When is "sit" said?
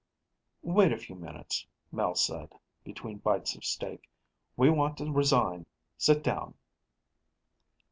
5.95-6.23